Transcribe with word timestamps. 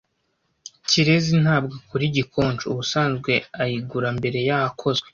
Kirezi 0.89 1.33
ntabwo 1.43 1.73
akora 1.79 2.03
igikonjo. 2.09 2.65
Ubusanzwe 2.73 3.31
ayigura 3.61 4.07
mbere 4.17 4.39
yakozwe. 4.49 5.07